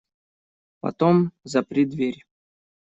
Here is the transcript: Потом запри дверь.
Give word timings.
Потом 0.79 1.31
запри 1.43 1.85
дверь. 1.85 2.25